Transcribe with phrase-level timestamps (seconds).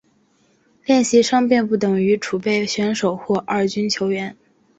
[0.83, 4.35] 练习生并不等于储备选手或二军球员。